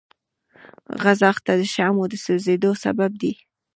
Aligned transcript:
ځغاسته 1.03 1.51
د 1.59 1.61
شحمو 1.73 2.03
د 2.11 2.13
سوځېدو 2.23 2.71
سبب 2.83 3.11
ده 3.21 3.33